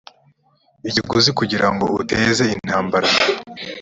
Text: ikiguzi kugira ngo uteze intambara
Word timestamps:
ikiguzi 0.89 1.31
kugira 1.39 1.67
ngo 1.73 1.85
uteze 1.99 2.43
intambara 2.55 3.09